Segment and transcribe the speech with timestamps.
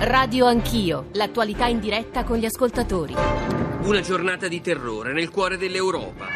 [0.00, 3.16] Radio Anch'io, l'attualità in diretta con gli ascoltatori.
[3.82, 6.26] Una giornata di terrore nel cuore dell'Europa.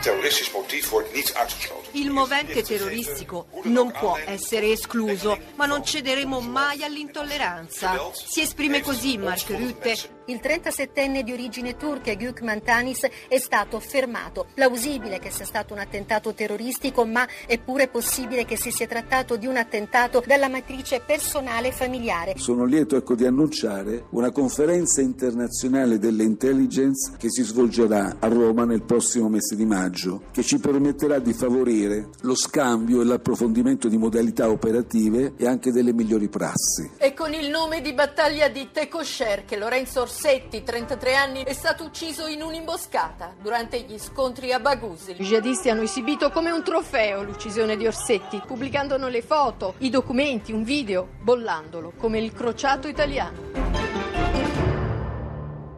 [0.00, 1.81] Terroristisch motief wordt niet uitgesloten.
[1.94, 8.10] Il movente terroristico non può essere escluso, ma non cederemo mai all'intolleranza.
[8.14, 10.20] Si esprime così Mark Rutte.
[10.26, 14.46] Il 37enne di origine turca Gök Mantanis è stato fermato.
[14.54, 19.36] Plausibile che sia stato un attentato terroristico, ma è pure possibile che si sia trattato
[19.36, 22.34] di un attentato dalla matrice personale e familiare.
[22.36, 28.64] Sono lieto ecco, di annunciare una conferenza internazionale delle intelligence che si svolgerà a Roma
[28.64, 33.96] nel prossimo mese di maggio, che ci permetterà di favorire lo scambio e l'approfondimento di
[33.96, 36.92] modalità operative e anche delle migliori prassi.
[36.96, 41.84] E con il nome di battaglia di Tecoscer che Lorenzo Orsetti, 33 anni, è stato
[41.84, 45.12] ucciso in un'imboscata durante gli scontri a Bagusi.
[45.12, 50.52] I jihadisti hanno esibito come un trofeo l'uccisione di Orsetti, pubblicandone le foto, i documenti,
[50.52, 53.81] un video, bollandolo come il crociato italiano.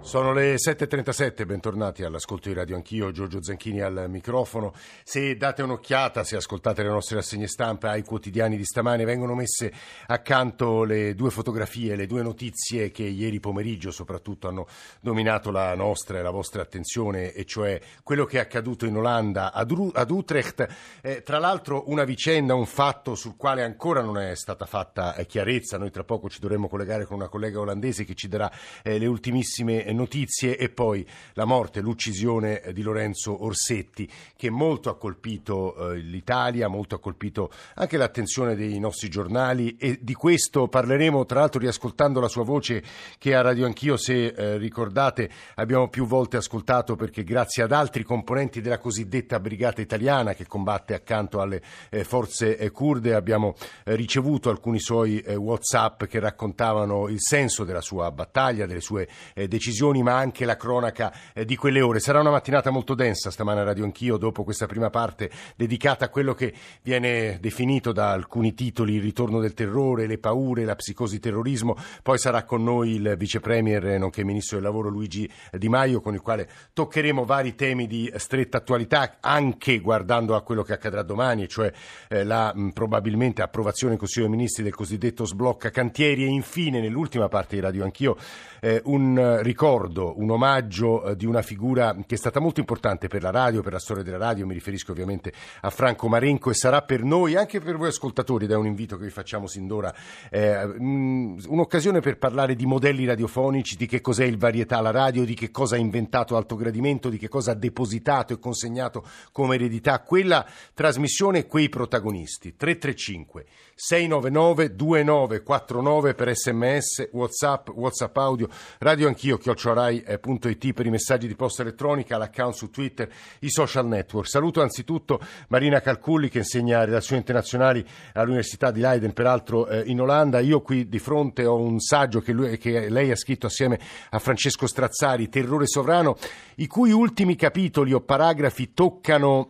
[0.05, 4.75] Sono le 7.37, bentornati all'ascolto di Radio Anch'io, Giorgio Zanchini al microfono.
[5.03, 9.73] Se date un'occhiata, se ascoltate le nostre rassegne stampa ai quotidiani di stamane, vengono messe
[10.07, 14.67] accanto le due fotografie, le due notizie che ieri pomeriggio soprattutto hanno
[15.01, 19.55] dominato la nostra e la vostra attenzione, e cioè quello che è accaduto in Olanda,
[19.55, 19.71] ad,
[20.11, 20.69] Utrecht.
[21.01, 25.79] Eh, tra l'altro una vicenda, un fatto sul quale ancora non è stata fatta chiarezza.
[25.79, 28.53] Noi tra poco ci dovremo collegare con una collega olandese che ci darà
[28.83, 34.97] eh, le ultimissime notizie e poi la morte, l'uccisione di Lorenzo Orsetti che molto ha
[34.97, 39.77] colpito eh, l'Italia, molto ha colpito anche l'attenzione dei nostri giornali.
[39.79, 42.83] E di questo parleremo tra l'altro riascoltando la sua voce
[43.19, 48.03] che a Radio Anch'io se eh, ricordate abbiamo più volte ascoltato perché grazie ad altri
[48.03, 53.95] componenti della cosiddetta brigata italiana che combatte accanto alle eh, forze eh, kurde abbiamo eh,
[53.95, 59.84] ricevuto alcuni suoi eh, Whatsapp che raccontavano il senso della sua battaglia, delle sue decisioni
[59.85, 62.01] decisioni ma anche la cronaca eh, di quelle ore.
[62.01, 66.09] Sarà una mattinata molto densa stamane a Radio Anch'io dopo questa prima parte dedicata a
[66.09, 66.53] quello che
[66.83, 71.77] viene definito da alcuni titoli il ritorno del terrore, le paure, la psicosi terrorismo.
[72.03, 76.15] Poi sarà con noi il vice premier nonché ministro del lavoro Luigi Di Maio con
[76.15, 81.49] il quale toccheremo vari temi di stretta attualità anche guardando a quello che accadrà domani,
[81.49, 81.71] cioè
[82.09, 86.81] eh, la mh, probabilmente approvazione in Consiglio dei Ministri del cosiddetto sblocca cantieri e infine
[86.81, 88.17] nell'ultima parte di Radio Anch'io
[88.61, 93.23] eh, un ricordo un omaggio eh, di una figura che è stata molto importante per
[93.23, 96.83] la radio, per la storia della radio, mi riferisco ovviamente a Franco Marenco e sarà
[96.83, 99.95] per noi, anche per voi ascoltatori, è un invito che vi facciamo sin d'ora,
[100.31, 105.35] eh, un'occasione per parlare di modelli radiofonici, di che cos'è il varietà alla radio, di
[105.35, 110.01] che cosa ha inventato Alto Gradimento, di che cosa ha depositato e consegnato come eredità
[110.01, 112.57] quella trasmissione e quei protagonisti.
[112.57, 118.49] 335 699 2949 per sms, whatsapp, whatsapp audio,
[118.79, 124.29] radio anch'io, chiocciorai.it per i messaggi di posta elettronica, l'account su Twitter, i social network.
[124.29, 130.41] Saluto anzitutto Marina Calculli che insegna relazioni internazionali all'Università di Leiden, peraltro eh, in Olanda.
[130.41, 133.79] Io qui di fronte ho un saggio che, lui, che lei ha scritto assieme
[134.11, 136.17] a Francesco Strazzari, Terrore sovrano,
[136.57, 139.49] i cui ultimi capitoli o paragrafi toccano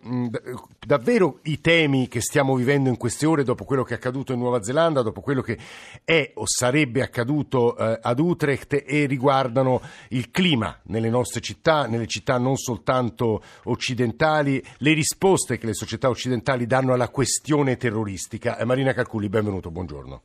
[0.84, 4.38] davvero i temi che stiamo vivendo in queste ore dopo quello che è accaduto in
[4.38, 5.58] Nuova Zelanda, dopo quello che
[6.04, 9.80] è o sarebbe accaduto eh, ad Utrecht e riguardano
[10.10, 16.08] il clima nelle nostre città, nelle città non soltanto occidentali, le risposte che le società
[16.08, 18.58] occidentali danno alla questione terroristica.
[18.58, 20.22] Eh, Marina Calculi, benvenuto, buongiorno.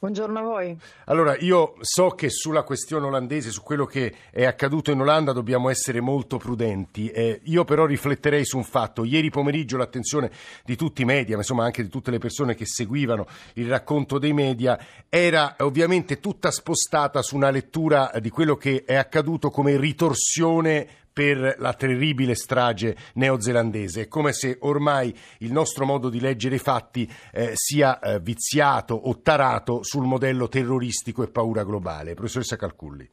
[0.00, 0.78] Buongiorno a voi.
[1.06, 5.70] Allora, io so che sulla questione olandese, su quello che è accaduto in Olanda, dobbiamo
[5.70, 7.08] essere molto prudenti.
[7.08, 9.02] Eh, io però rifletterei su un fatto.
[9.02, 10.30] Ieri pomeriggio l'attenzione
[10.64, 14.20] di tutti i media, ma insomma anche di tutte le persone che seguivano il racconto
[14.20, 19.76] dei media, era ovviamente tutta spostata su una lettura di quello che è accaduto come
[19.76, 20.86] ritorsione
[21.18, 24.02] per la terribile strage neozelandese.
[24.02, 28.94] È come se ormai il nostro modo di leggere i fatti eh, sia eh, viziato
[28.94, 32.14] o tarato sul modello terroristico e paura globale.
[32.14, 33.10] Professoressa Calculli.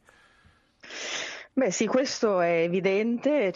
[1.58, 3.50] Beh sì, questo è evidente,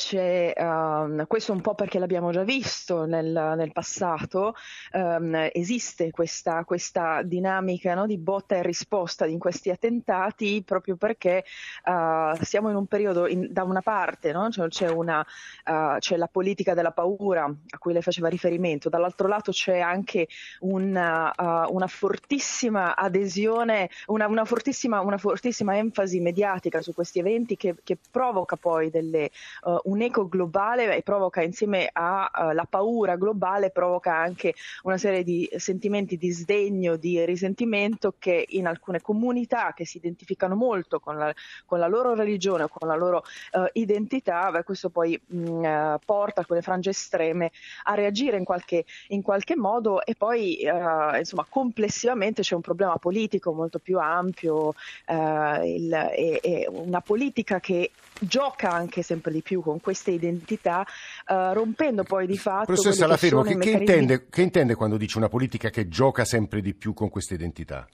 [0.56, 3.26] um, questo un po' perché l'abbiamo già visto nel,
[3.58, 4.54] nel passato,
[4.92, 11.44] um, esiste questa, questa dinamica no, di botta e risposta in questi attentati proprio perché
[11.84, 16.16] uh, siamo in un periodo, in, da una parte no, cioè c'è, una, uh, c'è,
[16.16, 20.26] la politica della paura a cui lei faceva riferimento, dall'altro lato c'è anche
[20.60, 27.56] una, uh, una fortissima adesione, una, una, fortissima, una fortissima enfasi mediatica su questi eventi
[27.58, 29.30] che che provoca poi delle,
[29.62, 35.24] uh, un eco globale e provoca insieme alla uh, paura globale, provoca anche una serie
[35.24, 41.16] di sentimenti di sdegno, di risentimento che in alcune comunità che si identificano molto con
[41.16, 41.34] la,
[41.66, 45.94] con la loro religione o con la loro uh, identità, beh, questo poi mh, mm,
[46.04, 47.50] porta quelle frange estreme
[47.84, 53.52] a reagire in qualche, in qualche modo e poi insomma complessivamente c'è un problema politico
[53.52, 54.74] molto più ampio
[55.08, 57.79] il, e, e una politica che
[58.20, 60.84] gioca anche sempre di più con queste identità,
[61.28, 62.66] uh, rompendo poi di fatto.
[62.66, 66.74] Professoressa Lafermo, che, che, intende, che intende quando dice una politica che gioca sempre di
[66.74, 67.86] più con queste identità?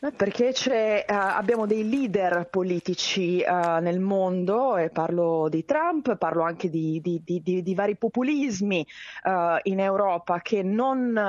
[0.00, 6.70] Perché uh, abbiamo dei leader politici uh, nel mondo, e parlo di Trump, parlo anche
[6.70, 8.86] di, di, di, di vari populismi
[9.24, 11.20] uh, in Europa che non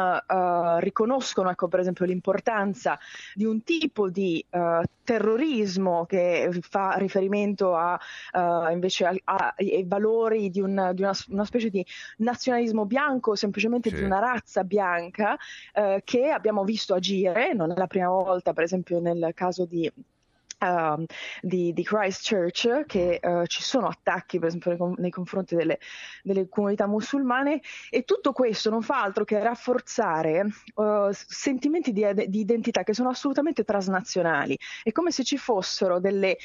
[0.79, 2.97] riconoscono, ecco, per esempio, l'importanza
[3.33, 4.43] di un tipo di
[5.03, 7.99] terrorismo che fa riferimento a,
[8.71, 11.85] invece ai valori di, un, una, una, specie di
[12.17, 13.95] nazionalismo bianco, semplicemente sì.
[13.95, 15.37] di una razza bianca
[16.03, 19.91] che abbiamo visto agire, non è la prima volta per esempio nel caso di
[20.61, 21.03] Uh,
[21.41, 25.79] di, di, Christchurch, che uh, ci sono attacchi per esempio nei, confronti delle,
[26.21, 32.39] delle, comunità musulmane e tutto questo non fa altro che rafforzare uh, sentimenti di, di,
[32.41, 34.55] identità che sono assolutamente transnazionali.
[34.83, 36.37] È come se ci fossero delle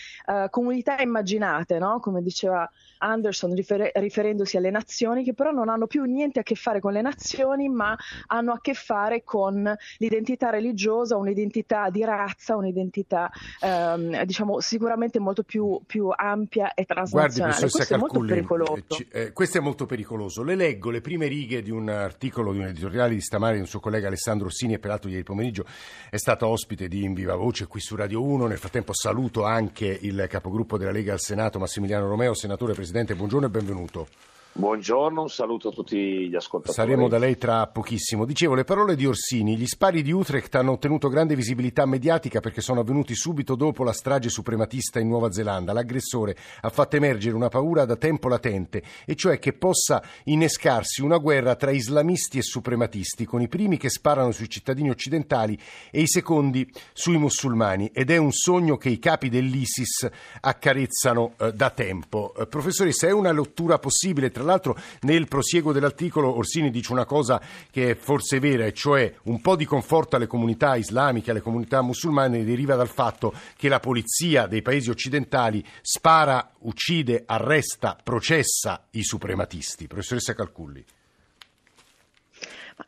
[0.49, 2.01] comunità immaginate, no?
[2.01, 6.55] come diceva Anderson rifer- riferendosi alle nazioni, che però non hanno più niente a che
[6.55, 7.97] fare con le nazioni, ma
[8.29, 13.31] hanno a che fare con l'identità religiosa, un'identità di razza, un'identità
[13.61, 17.55] um, diciamo sicuramente molto più, più ampia e transnazionale.
[17.59, 18.75] Guardi, questo è molto pericoloso.
[18.99, 20.43] Eh, eh, questo è molto pericoloso.
[20.43, 23.67] Le leggo le prime righe di un articolo di un editoriale di stamani di un
[23.67, 25.65] suo collega Alessandro Orsini e peraltro ieri pomeriggio
[26.11, 28.47] è stato ospite di In Viva Voce qui su Radio 1.
[28.47, 33.47] Nel frattempo saluto anche il capogruppo della Lega al Senato Massimiliano Romeo, senatore Presidente, buongiorno
[33.47, 34.09] e benvenuto.
[34.59, 36.75] Buongiorno, un saluto a tutti gli ascoltatori.
[36.75, 38.25] Saremo da lei tra pochissimo.
[38.25, 42.63] Dicevo, le parole di Orsini, gli spari di Utrecht hanno ottenuto grande visibilità mediatica perché
[42.63, 45.75] sono avvenuti subito dopo la strage suprematista in Nuova Zelanda.
[45.75, 51.19] L'aggressore ha fatto emergere una paura da tempo latente, e cioè che possa innescarsi una
[51.19, 55.59] guerra tra islamisti e suprematisti, con i primi che sparano sui cittadini occidentali
[55.91, 57.91] e i secondi sui musulmani.
[57.93, 60.09] Ed è un sogno che i capi dell'ISIS
[60.41, 62.33] accarezzano eh, da tempo.
[62.35, 67.41] Eh, professoressa, è una lettura possibile tra l'altro nel prosieguo dell'articolo Orsini dice una cosa
[67.71, 71.83] che è forse vera, e cioè un po' di conforto alle comunità islamiche, alle comunità
[71.83, 79.03] musulmane deriva dal fatto che la polizia dei paesi occidentali spara, uccide, arresta, processa i
[79.03, 79.87] suprematisti.
[79.87, 80.85] Professoressa Calculli.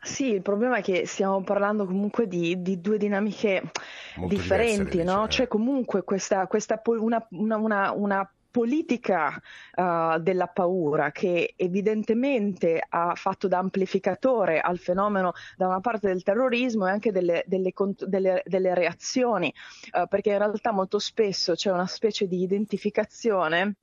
[0.01, 3.71] Sì, il problema è che stiamo parlando comunque di, di due dinamiche
[4.17, 5.27] Molto differenti, diverse, no?
[5.27, 9.41] C'è comunque questa, questa una, una, una politica
[9.75, 16.23] uh, della paura che evidentemente ha fatto da amplificatore al fenomeno da una parte del
[16.23, 17.73] terrorismo e anche delle, delle,
[18.07, 19.53] delle, delle reazioni,
[19.91, 23.75] uh, perché in realtà molto spesso c'è una specie di identificazione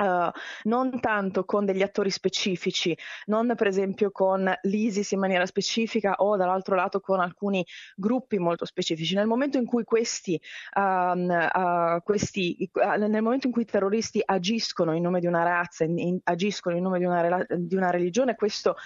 [0.00, 0.30] Uh,
[0.62, 6.36] non tanto con degli attori specifici, non per esempio con l'ISIS in maniera specifica o
[6.36, 7.64] dall'altro lato con alcuni
[7.96, 9.14] gruppi molto specifici.
[9.14, 10.40] Nel momento in cui questi,
[10.74, 15.42] um, uh, questi uh, nel momento in cui i terroristi agiscono in nome di una
[15.42, 18.76] razza, in, in, agiscono in nome di una, di una religione, questo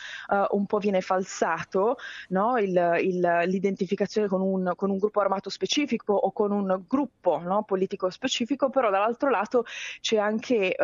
[0.50, 1.96] un po' viene falsato,
[2.30, 2.58] no?
[2.58, 7.62] il, il, l'identificazione con un, con un, gruppo armato specifico o con un gruppo no?
[7.62, 9.64] politico specifico, però dall'altro lato
[10.00, 10.74] c'è anche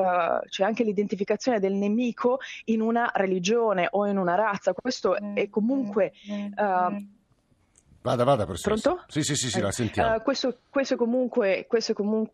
[0.49, 4.73] c'è anche l'identificazione del nemico in una religione o in una razza.
[4.73, 6.13] Questo è comunque.
[6.29, 7.19] Uh,
[8.03, 8.91] Vada, vada, professoressa.
[8.91, 9.05] Pronto?
[9.09, 10.15] Sì, sì, sì, sì la sentiamo.
[10.15, 12.33] Uh, questo, questo, comunque, questo comunque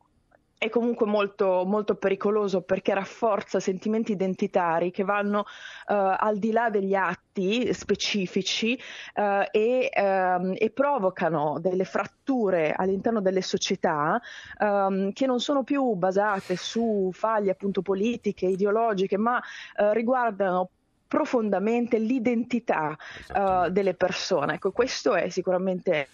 [0.59, 5.45] è comunque molto, molto, pericoloso perché rafforza sentimenti identitari che vanno uh,
[5.87, 8.79] al di là degli atti specifici
[9.17, 14.21] uh, e, um, e, provocano delle fratture all'interno delle società
[14.59, 20.71] um, che non sono più basate su faglie appunto politiche, ideologiche, ma uh, riguardano
[21.07, 22.97] profondamente l'identità
[23.71, 24.55] delle persone.
[24.55, 26.09] Ecco, questo è sicuramente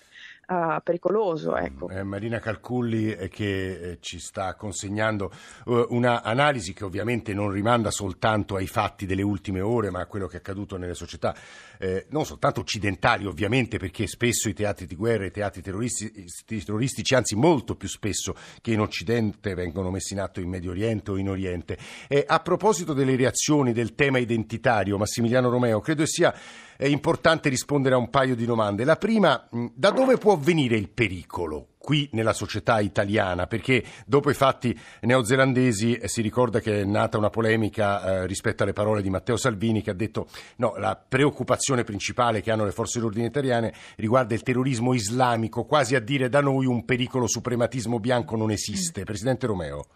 [0.52, 1.56] uh, pericoloso.
[1.56, 1.88] Ecco.
[1.88, 5.30] Eh, Marina Calculli eh, che eh, ci sta consegnando
[5.64, 10.26] uh, un'analisi che ovviamente non rimanda soltanto ai fatti delle ultime ore, ma a quello
[10.26, 11.34] che è accaduto nelle società,
[11.78, 17.14] eh, non soltanto occidentali ovviamente, perché spesso i teatri di guerra, i teatri terroristici, terroristici,
[17.14, 21.16] anzi molto più spesso che in Occidente vengono messi in atto in Medio Oriente o
[21.16, 21.78] in Oriente.
[22.26, 26.34] a proposito delle reazioni del tema identitario, Massimiliano Romeo, credo sia
[26.82, 28.82] è importante rispondere a un paio di domande.
[28.82, 31.68] La prima, da dove può venire il pericolo?
[31.82, 37.18] qui nella società italiana, perché dopo i fatti neozelandesi eh, si ricorda che è nata
[37.18, 41.82] una polemica eh, rispetto alle parole di Matteo Salvini che ha detto no, la preoccupazione
[41.82, 46.40] principale che hanno le forze dell'ordine italiane riguarda il terrorismo islamico, quasi a dire da
[46.40, 49.02] noi un pericolo suprematismo bianco non esiste.
[49.02, 49.86] Presidente Romeo.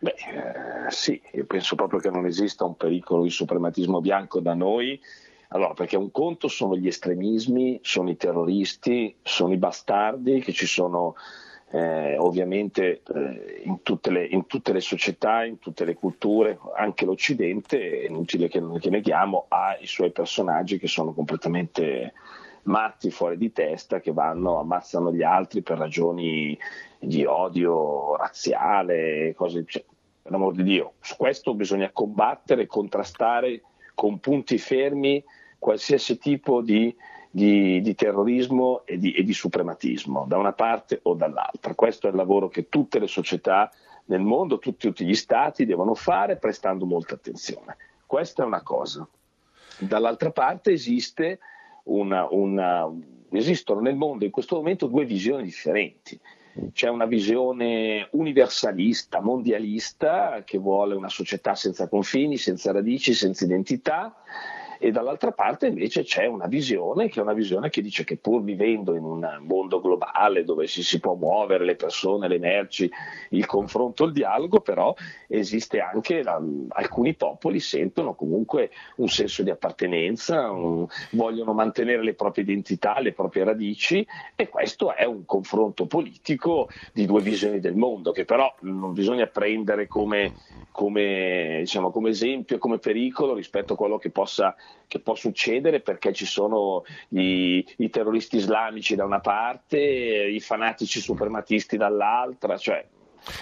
[0.00, 4.54] Beh, eh, sì, io penso proprio che non esista un pericolo di suprematismo bianco da
[4.54, 5.00] noi.
[5.54, 10.66] Allora, perché un conto sono gli estremismi, sono i terroristi, sono i bastardi che ci
[10.66, 11.14] sono
[11.70, 17.04] eh, ovviamente eh, in, tutte le, in, tutte le, società, in tutte le culture, anche
[17.04, 22.14] l'Occidente, è inutile che, che neghiamo, ha i suoi personaggi che sono completamente
[22.62, 26.58] matti fuori di testa che vanno, ammazzano gli altri per ragioni
[26.98, 29.84] di odio razziale, cose, cioè,
[30.20, 33.62] per l'amor di Dio, su questo bisogna combattere, contrastare
[33.94, 35.22] con punti fermi
[35.64, 36.94] qualsiasi tipo di,
[37.30, 41.74] di, di terrorismo e di, e di suprematismo, da una parte o dall'altra.
[41.74, 43.72] Questo è il lavoro che tutte le società
[44.06, 47.78] nel mondo, tutti, tutti gli stati devono fare prestando molta attenzione.
[48.04, 49.08] Questa è una cosa.
[49.78, 51.38] Dall'altra parte esiste
[51.84, 52.86] una, una,
[53.30, 56.20] esistono nel mondo in questo momento due visioni differenti
[56.72, 64.14] c'è una visione universalista, mondialista, che vuole una società senza confini, senza radici, senza identità
[64.84, 68.42] e dall'altra parte invece c'è una visione che è una visione che dice che pur
[68.42, 72.90] vivendo in un mondo globale dove si, si può muovere le persone, le merci,
[73.30, 74.94] il confronto, il dialogo, però
[75.26, 76.38] esiste anche la,
[76.68, 83.14] alcuni popoli sentono comunque un senso di appartenenza, un, vogliono mantenere le proprie identità, le
[83.14, 88.54] proprie radici e questo è un confronto politico di due visioni del mondo che però
[88.60, 90.34] non bisogna prendere come,
[90.70, 94.54] come, diciamo, come esempio, come pericolo rispetto a quello che possa
[94.86, 101.00] che può succedere perché ci sono i, i, terroristi islamici da una parte, i fanatici
[101.00, 102.86] suprematisti dall'altra, cioè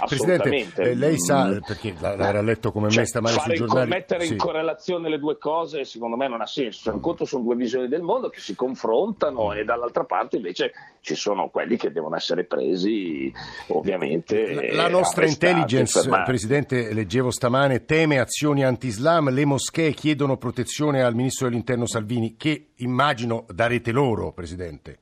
[0.06, 1.58] Presidente, eh, lei sa, mm.
[1.66, 3.90] perché l'era letto come cioè, me stamane sui giornali.
[3.90, 4.32] Mettere sì.
[4.32, 6.82] in correlazione le due cose secondo me non ha senso.
[6.84, 10.72] Cioè, un conto sono due visioni del mondo che si confrontano e dall'altra parte invece
[11.00, 13.32] ci sono quelli che devono essere presi
[13.68, 14.72] ovviamente.
[14.72, 16.30] La, la nostra intelligence, fermati.
[16.30, 22.68] Presidente, leggevo stamane, teme azioni anti-Islam, le moschee chiedono protezione al Ministro dell'Interno Salvini, che
[22.76, 24.98] immagino darete loro, Presidente.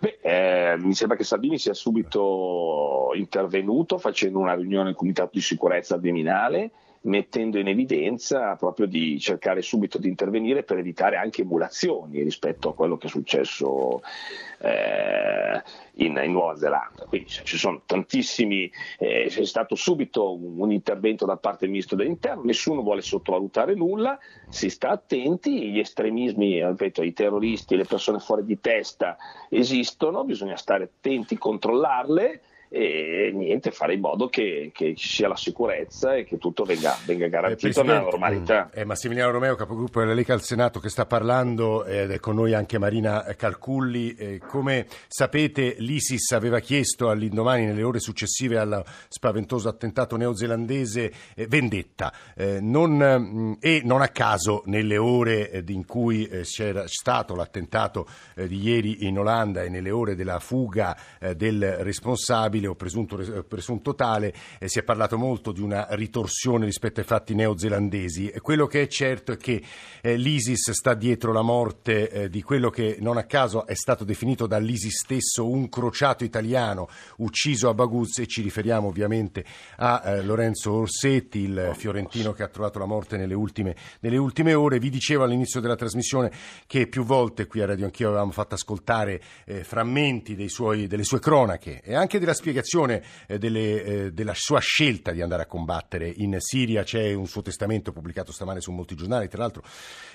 [0.00, 5.40] Beh, eh, mi sembra che Salvini sia subito intervenuto facendo una riunione del Comitato di
[5.40, 6.70] Sicurezza al Viminale
[7.02, 12.74] mettendo in evidenza proprio di cercare subito di intervenire per evitare anche emulazioni rispetto a
[12.74, 14.02] quello che è successo
[14.60, 15.62] eh,
[16.04, 17.04] in, in, Nuova Zelanda.
[17.06, 21.96] Quindi ci sono tantissimi, eh, c'è stato subito un, un, intervento da parte del Ministro
[21.96, 28.18] dell'Interno, nessuno vuole sottovalutare nulla, si sta attenti, gli estremismi, ripeto, i terroristi, le persone
[28.18, 29.16] fuori di testa
[29.48, 35.36] esistono, bisogna stare attenti, controllarle e niente, fare in modo che, che, ci sia la
[35.36, 38.70] sicurezza e che tutto venga, venga eh, garantito nella normalità.
[38.70, 42.54] È Massimiliano Romeo, capogruppo della Lega al Senato, che sta parlando ed è con noi
[42.54, 44.14] anche Marina Calculli.
[44.14, 51.46] Eh, come sapete l'ISIS aveva chiesto all'indomani, nelle ore successive al spaventoso attentato neozelandese, eh,
[51.46, 52.12] vendetta.
[52.34, 57.34] Eh, non, mm, e non a caso nelle ore eh, in cui eh, c'era stato
[57.34, 60.96] l'attentato di ieri in Olanda e nelle ore della fuga
[61.36, 65.86] del responsabile, responsabile o presunto, eh, presunto tale, eh, si è parlato molto di una
[65.90, 68.32] ritorsione rispetto ai fatti neozelandesi.
[68.40, 69.62] Quello che è certo è che
[70.02, 74.04] eh, l'ISIS sta dietro la morte eh, di quello che non a caso è stato
[74.04, 76.88] definito dall'ISIS stesso un crociato italiano
[77.18, 79.44] ucciso a Baguz e ci riferiamo ovviamente
[79.76, 84.54] a eh, Lorenzo Orsetti, il fiorentino che ha trovato la morte nelle ultime, nelle ultime
[84.54, 84.78] ore.
[84.78, 86.30] Vi dicevo all'inizio della trasmissione
[86.66, 91.20] che più volte qui a Radio Anch'io avevamo fatto ascoltare eh, frammenti suoi, delle sue
[91.20, 95.46] cronache e anche della spiegazione spiegazione eh, delle, eh, della sua scelta di andare a
[95.46, 96.82] combattere in Siria.
[96.82, 99.62] C'è un suo testamento pubblicato stamane su molti giornali, tra l'altro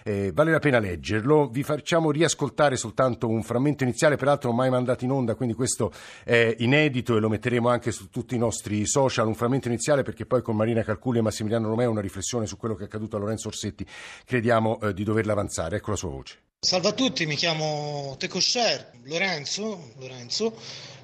[0.04, 1.48] eh, vale la pena leggerlo.
[1.48, 5.92] Vi facciamo riascoltare soltanto un frammento iniziale, peraltro mai mandato in onda, quindi questo
[6.24, 9.28] è inedito e lo metteremo anche su tutti i nostri social.
[9.28, 12.76] Un frammento iniziale perché poi con Marina Calculi e Massimiliano Romeo una riflessione su quello
[12.76, 13.86] che è accaduto a Lorenzo Orsetti
[14.26, 15.78] crediamo di doverla avanzare.
[15.78, 16.53] Ecco la sua voce.
[16.64, 20.56] Salve a tutti, mi chiamo Tecoscer Lorenzo, Lorenzo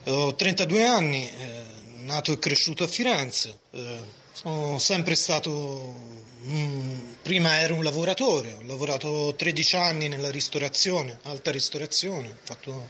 [0.06, 1.66] ho 32 anni, eh,
[1.98, 3.60] nato e cresciuto a Firenze.
[3.72, 4.00] Eh,
[4.32, 5.96] sono sempre stato,
[6.46, 12.90] mm, prima ero un lavoratore, ho lavorato 13 anni nella ristorazione, alta ristorazione, ho fatto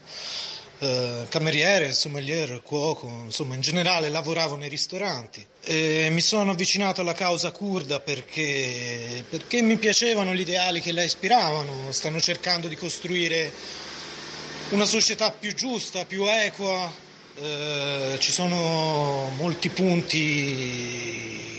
[0.79, 5.45] eh, cameriere, sommelier, cuoco, insomma in generale lavoravo nei ristoranti.
[5.61, 11.03] E mi sono avvicinato alla causa kurda perché, perché mi piacevano gli ideali che la
[11.03, 13.51] ispiravano, stanno cercando di costruire
[14.69, 16.91] una società più giusta, più equa,
[17.35, 21.58] eh, ci sono molti punti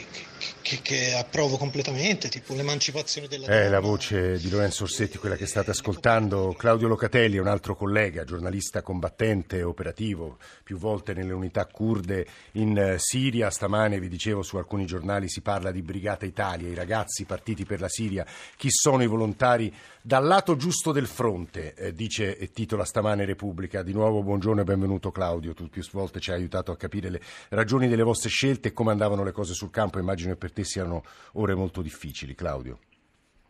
[0.70, 3.60] che, che, approvo completamente, tipo l'emancipazione della donna.
[3.60, 6.54] È la voce di Lorenzo Orsetti, quella che state ascoltando.
[6.56, 12.78] Claudio Locatelli è un altro collega, giornalista combattente, operativo, più volte nelle unità kurde in
[12.78, 13.50] eh, Siria.
[13.50, 17.80] Stamane, vi dicevo, su alcuni giornali si parla di Brigata Italia, i ragazzi partiti per
[17.80, 18.24] la Siria.
[18.56, 23.82] Chi sono i volontari dal lato giusto del fronte, eh, dice e titola stamane Repubblica.
[23.82, 27.20] Di nuovo buongiorno e benvenuto Claudio, tu più volte ci hai aiutato a capire le
[27.48, 29.98] ragioni delle vostre scelte e come andavano le cose sul campo.
[29.98, 31.02] Immagino per te siano
[31.34, 32.78] ore molto difficili, Claudio.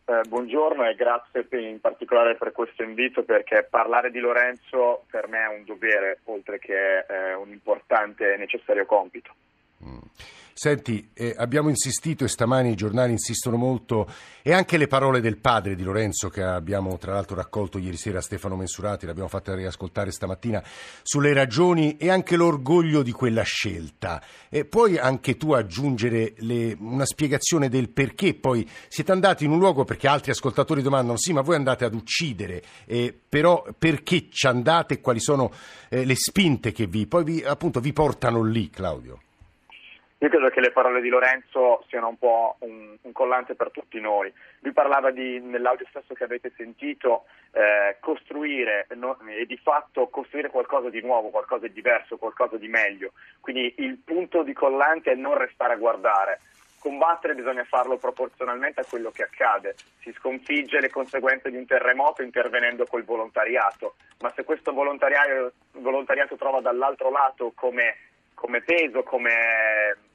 [0.05, 5.43] Eh, buongiorno e grazie in particolare per questo invito perché parlare di Lorenzo per me
[5.43, 9.33] è un dovere oltre che eh, un importante e necessario compito.
[9.85, 9.99] Mm.
[10.53, 14.07] Senti, eh, abbiamo insistito e stamani i giornali insistono molto
[14.41, 18.19] e anche le parole del padre di Lorenzo che abbiamo tra l'altro raccolto ieri sera
[18.19, 20.63] a Stefano Mensurati, l'abbiamo fatta riascoltare stamattina,
[21.03, 24.21] sulle ragioni e anche l'orgoglio di quella scelta.
[24.49, 29.59] E puoi anche tu aggiungere le, una spiegazione del perché poi siete andati in un
[29.59, 34.47] luogo perché altri ascoltatori domandano sì ma voi andate ad uccidere, eh, però perché ci
[34.47, 35.51] andate e quali sono
[35.89, 39.19] eh, le spinte che vi, poi vi, appunto, vi portano lì Claudio?
[40.21, 43.99] Io credo che le parole di Lorenzo siano un po' un, un collante per tutti
[43.99, 44.31] noi.
[44.59, 50.49] Lui parlava di, nell'audio stesso che avete sentito, eh, costruire no, e di fatto costruire
[50.49, 53.13] qualcosa di nuovo, qualcosa di diverso, qualcosa di meglio.
[53.39, 56.41] Quindi il punto di collante è non restare a guardare.
[56.77, 59.73] Combattere bisogna farlo proporzionalmente a quello che accade.
[60.01, 66.35] Si sconfigge le conseguenze di un terremoto intervenendo col volontariato, ma se questo volontariato, volontariato
[66.35, 67.97] trova dall'altro lato come,
[68.35, 70.09] come peso, come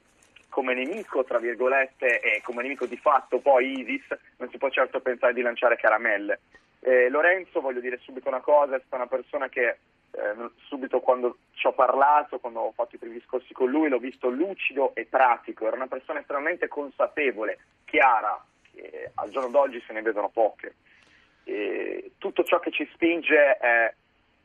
[0.57, 5.01] come nemico, tra virgolette, e come nemico di fatto poi ISIS, non si può certo
[5.01, 6.39] pensare di lanciare caramelle.
[6.79, 11.37] Eh, Lorenzo, voglio dire subito una cosa, è stata una persona che eh, subito quando
[11.53, 15.05] ci ho parlato, quando ho fatto i primi discorsi con lui, l'ho visto lucido e
[15.05, 20.73] pratico, era una persona estremamente consapevole, chiara, che al giorno d'oggi se ne vedono poche.
[21.43, 23.93] E tutto ciò che ci spinge è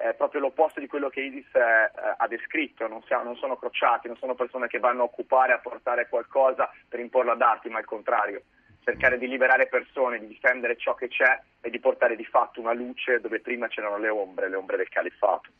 [0.02, 3.56] è proprio l'opposto di quello che ISIS eh, eh, ha descritto, non, siamo, non, sono
[3.56, 7.70] crociati, non sono persone che vanno a occupare, a portare qualcosa per imporlo ad altri,
[7.70, 8.42] ma al contrario,
[8.82, 12.72] cercare di liberare persone, di difendere ciò che c'è e di portare di fatto una
[12.72, 15.50] luce dove prima c'erano le ombre, le ombre del califfato.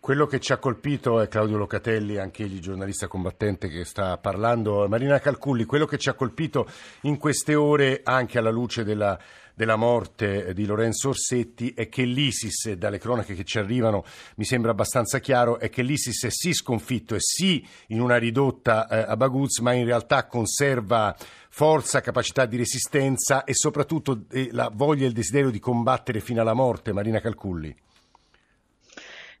[0.00, 4.88] Quello che ci ha colpito è Claudio Locatelli, anche egli giornalista combattente che sta parlando,
[4.88, 6.66] Marina Calculli, quello che ci ha colpito
[7.02, 9.18] in queste ore anche alla luce della,
[9.54, 14.04] della morte di Lorenzo Orsetti è che l'ISIS, dalle cronache che ci arrivano
[14.36, 18.86] mi sembra abbastanza chiaro, è che l'ISIS è sì sconfitto, è sì in una ridotta
[18.86, 21.14] eh, a Baguz, ma in realtà conserva
[21.50, 26.40] forza, capacità di resistenza e soprattutto eh, la voglia e il desiderio di combattere fino
[26.40, 26.92] alla morte.
[26.92, 27.74] Marina Calculli.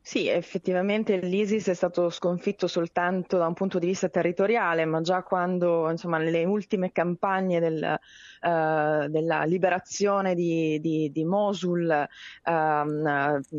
[0.08, 5.22] Sì, effettivamente l'ISIS è stato sconfitto soltanto da un punto di vista territoriale, ma già
[5.22, 7.98] quando, insomma, nelle ultime campagne del,
[8.40, 12.46] uh, della liberazione di, di, di Mosul uh,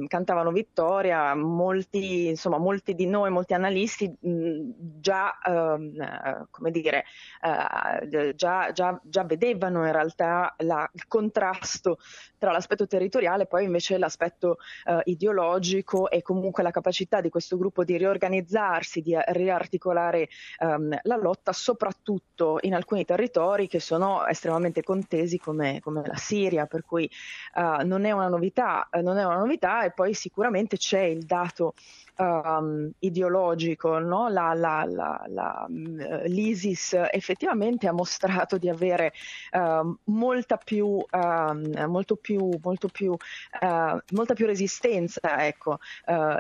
[0.08, 7.04] cantavano vittoria, molti, insomma, molti di noi, molti analisti mh, già, uh, come dire,
[7.44, 12.00] eh, già, già, già, vedevano in realtà la, il contrasto
[12.40, 14.58] tra l'aspetto territoriale e poi invece l'aspetto
[15.04, 21.18] ideologico e comunque comunque la capacità di questo gruppo di riorganizzarsi, di riarticolare um, la
[21.18, 27.10] lotta, soprattutto in alcuni territori che sono estremamente contesi come, come la Siria, per cui
[27.56, 31.74] uh, non, è una novità, non è una novità e poi sicuramente c'è il dato
[32.20, 34.30] um, ideologico, no?
[34.30, 34.86] la, la,
[35.28, 39.14] la, mm, l'ISIS effettivamente ha mostrato di avere
[39.52, 45.80] uh, molta più, uh, molto più, molto più, uh, molta più resistenza ecco,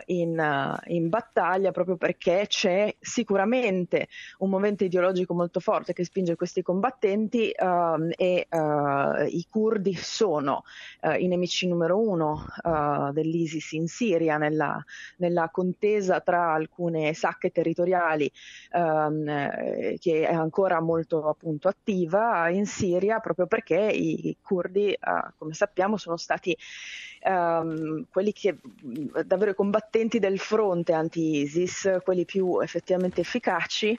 [0.05, 4.07] in, in, battaglia proprio perché c'è sicuramente
[4.39, 8.47] un movimento ideologico molto forte che spinge questi combattenti e
[9.29, 10.63] i curdi sono
[11.17, 12.45] i nemici numero uno
[13.11, 14.83] dell'ISIS in Siria nella,
[15.17, 18.31] nella contesa tra alcune sacche territoriali
[18.71, 24.97] ehm, che è ancora molto appunto attiva in Siria proprio perché i curdi, eh,
[25.37, 26.55] come sappiamo, sono stati
[27.21, 28.57] ehm, quelli che
[29.25, 29.78] davvero combattenti
[30.19, 33.97] del fronte anti-ISIS, quelli più effettivamente efficaci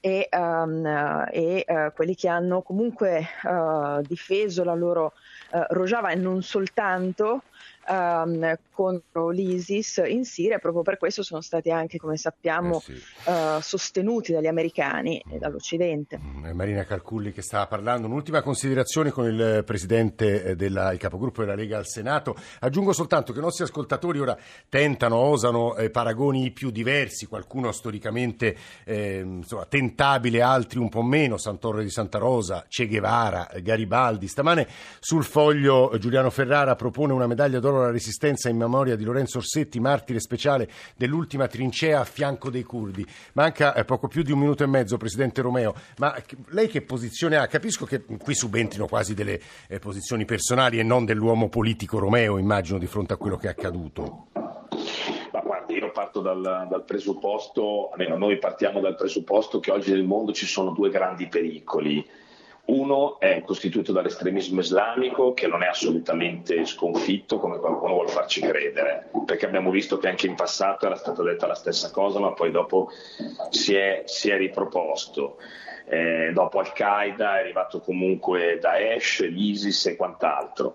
[0.00, 0.86] e, um,
[1.30, 5.14] e uh, quelli che hanno comunque uh, difeso la loro
[5.52, 7.42] uh, Rojava e non soltanto
[7.88, 13.02] um, contro l'ISIS in Siria, proprio per questo sono stati anche, come sappiamo, eh sì.
[13.30, 16.18] uh, sostenuti dagli americani e dall'Occidente.
[16.18, 18.06] Mm, Marina Calculli che stava parlando.
[18.06, 22.36] Un'ultima considerazione con il presidente della, il capogruppo della Lega al Senato.
[22.60, 24.36] Aggiungo soltanto che i nostri ascoltatori ora
[24.68, 31.36] tentano, osano eh, paragoni più diversi, qualcuno storicamente eh, insomma, tentabile, altri un po' meno,
[31.36, 34.28] Sant'Orre di Santa Rosa, Che Guevara, Garibaldi.
[34.28, 34.68] Stamane
[35.00, 39.80] sul foglio Giuliano Ferrara propone una medaglia d'oro alla resistenza in memoria di Lorenzo Orsetti,
[39.80, 43.06] martire speciale dell'ultima trincea a fianco dei curdi.
[43.34, 46.14] Manca eh, poco più di un minuto e mezzo, Presidente Romeo, ma
[46.48, 47.46] lei che posizione ha?
[47.46, 52.78] Capisco che qui subentrino quasi delle eh, posizioni personali e non dell'uomo politico Romeo, immagino,
[52.78, 54.26] di fronte a quello che è accaduto.
[55.88, 60.46] Io parto dal, dal, presupposto, almeno noi partiamo dal presupposto che oggi nel mondo ci
[60.46, 62.04] sono due grandi pericoli.
[62.68, 69.08] Uno è costituito dall'estremismo islamico che non è assolutamente sconfitto come qualcuno vuole farci credere,
[69.24, 72.50] perché abbiamo visto che anche in passato era stata detta la stessa cosa, ma poi
[72.50, 72.90] dopo
[73.48, 75.38] si è, si è riproposto.
[75.86, 80.74] Eh, dopo Al-Qaeda è arrivato comunque Daesh, l'ISIS e quant'altro.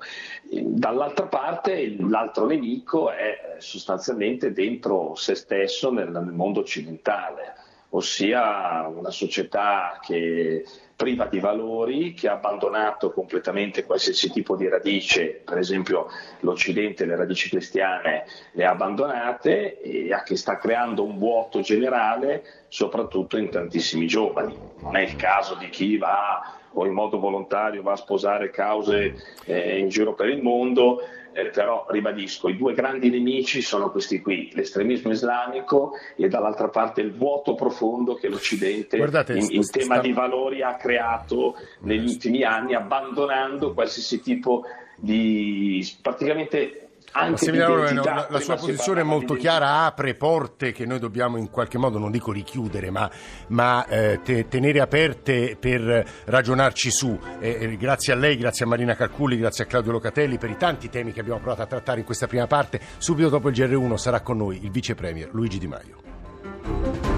[0.49, 7.53] Dall'altra parte l'altro nemico è sostanzialmente dentro se stesso nel, nel mondo occidentale,
[7.89, 15.41] ossia una società che priva di valori, che ha abbandonato completamente qualsiasi tipo di radice,
[15.43, 16.07] per esempio
[16.41, 23.37] l'Occidente le radici cristiane le ha abbandonate e che sta creando un vuoto generale soprattutto
[23.37, 24.57] in tantissimi giovani.
[24.79, 29.13] Non è il caso di chi va o in modo volontario va a sposare cause
[29.45, 31.01] eh, in giro per il mondo,
[31.33, 37.01] eh, però ribadisco, i due grandi nemici sono questi qui, l'estremismo islamico e dall'altra parte
[37.01, 40.01] il vuoto profondo che l'Occidente Guardate, in, in tema sta...
[40.01, 44.63] di valori ha creato negli ultimi anni, abbandonando qualsiasi tipo
[44.95, 51.37] di praticamente anche la, la sua posizione è molto chiara, apre porte che noi dobbiamo
[51.37, 53.09] in qualche modo, non dico richiudere, ma,
[53.47, 57.17] ma eh, te, tenere aperte per ragionarci su.
[57.39, 60.89] Eh, grazie a lei, grazie a Marina Calculi, grazie a Claudio Locatelli per i tanti
[60.89, 62.79] temi che abbiamo provato a trattare in questa prima parte.
[62.97, 67.12] Subito dopo il GR1 sarà con noi il vice premier Luigi Di Maio.